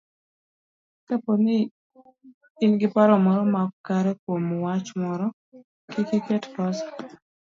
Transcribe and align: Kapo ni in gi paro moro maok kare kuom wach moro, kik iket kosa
Kapo 1.07 1.31
ni 1.45 1.57
in 2.63 2.71
gi 2.79 2.87
paro 2.95 3.15
moro 3.25 3.43
maok 3.53 3.71
kare 3.85 4.11
kuom 4.23 4.45
wach 4.65 4.87
moro, 5.01 5.27
kik 5.91 6.09
iket 6.17 6.43
kosa 6.55 6.85